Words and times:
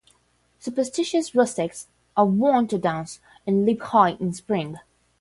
Superstitious 0.57 1.35
rustics 1.35 1.85
are 2.17 2.25
wont 2.25 2.71
to 2.71 2.79
dance 2.79 3.19
and 3.45 3.67
leap 3.67 3.83
high 3.83 4.13
in 4.19 4.33
spring. 4.33 4.79